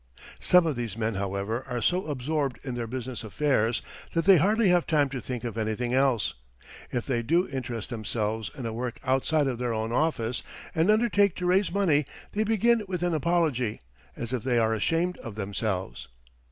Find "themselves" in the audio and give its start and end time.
7.91-8.49, 15.35-16.07